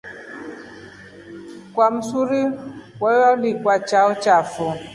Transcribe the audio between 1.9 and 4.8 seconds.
msuri kwaulika chao fo.